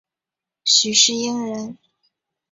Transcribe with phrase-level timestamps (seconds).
[0.65, 1.77] 许世英人。